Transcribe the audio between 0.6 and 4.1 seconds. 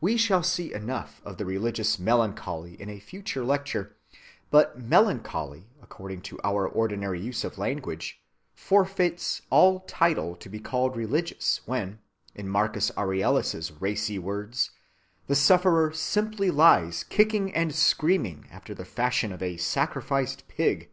enough of the religious melancholy in a future lecture;